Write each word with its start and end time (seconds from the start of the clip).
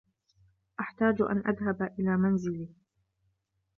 أحتاج 0.79 1.21
أن 1.21 1.37
أذهب 1.37 1.83
إلى 1.99 2.17
منزلي. 2.17 2.69